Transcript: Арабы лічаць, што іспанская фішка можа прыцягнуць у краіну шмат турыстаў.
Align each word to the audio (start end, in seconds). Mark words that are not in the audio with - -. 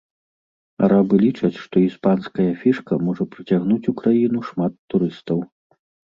Арабы 0.85 1.15
лічаць, 1.25 1.57
што 1.65 1.75
іспанская 1.87 2.45
фішка 2.61 2.97
можа 3.09 3.27
прыцягнуць 3.35 3.89
у 3.91 3.93
краіну 4.01 4.39
шмат 4.49 4.73
турыстаў. 4.95 5.39